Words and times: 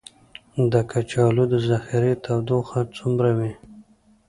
د 0.71 0.73
کچالو 0.91 1.43
د 1.53 1.53
ذخیرې 1.69 2.13
تودوخه 2.25 2.81
څومره 2.97 3.29
وي؟ 3.37 3.51